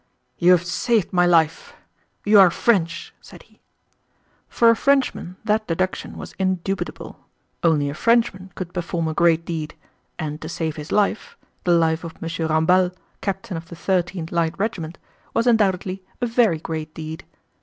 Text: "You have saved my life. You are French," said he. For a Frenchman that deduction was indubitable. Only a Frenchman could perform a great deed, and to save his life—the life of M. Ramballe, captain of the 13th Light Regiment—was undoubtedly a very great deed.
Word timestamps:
"You 0.39 0.49
have 0.53 0.65
saved 0.65 1.13
my 1.13 1.27
life. 1.27 1.75
You 2.25 2.39
are 2.39 2.49
French," 2.49 3.13
said 3.21 3.43
he. 3.43 3.61
For 4.49 4.71
a 4.71 4.75
Frenchman 4.75 5.35
that 5.43 5.67
deduction 5.67 6.17
was 6.17 6.33
indubitable. 6.39 7.19
Only 7.61 7.87
a 7.87 7.93
Frenchman 7.93 8.51
could 8.55 8.73
perform 8.73 9.07
a 9.07 9.13
great 9.13 9.45
deed, 9.45 9.75
and 10.17 10.41
to 10.41 10.49
save 10.49 10.75
his 10.75 10.91
life—the 10.91 11.71
life 11.73 12.03
of 12.03 12.15
M. 12.15 12.27
Ramballe, 12.27 12.93
captain 13.21 13.55
of 13.57 13.69
the 13.69 13.75
13th 13.75 14.31
Light 14.31 14.57
Regiment—was 14.57 15.45
undoubtedly 15.45 16.03
a 16.19 16.25
very 16.25 16.57
great 16.57 16.95
deed. 16.95 17.23